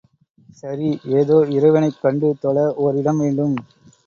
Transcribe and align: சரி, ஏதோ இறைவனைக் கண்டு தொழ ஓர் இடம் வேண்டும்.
சரி, 0.55 0.87
ஏதோ 1.13 1.37
இறைவனைக் 1.49 2.01
கண்டு 2.01 2.31
தொழ 2.39 2.57
ஓர் 2.79 2.97
இடம் 2.97 3.17
வேண்டும். 3.17 3.55